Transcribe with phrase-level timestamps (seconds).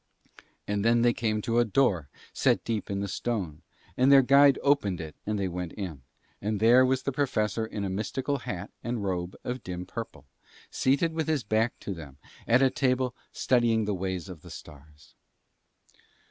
[0.67, 3.61] And then they came to a door set deep in the stone,
[3.95, 6.01] and their guide opened it and they went in;
[6.41, 10.25] and there was the Professor in a mystical hat and a robe of dim purple,
[10.71, 12.17] seated with his back to them
[12.47, 15.13] at a table, studying the ways of the stars.